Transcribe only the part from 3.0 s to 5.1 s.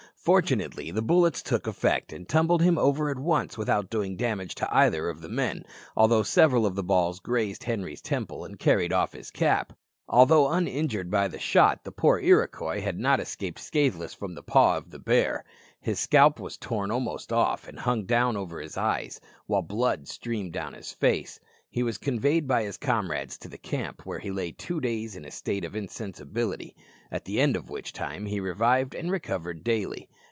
at once without doing damage to either